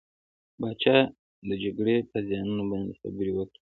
پاچا 0.59 0.97
د 1.49 1.51
جګرې 1.63 1.97
په 2.11 2.17
زيانونو 2.27 2.63
باندې 2.71 2.93
خبرې 3.01 3.31
وکړې. 3.35 3.59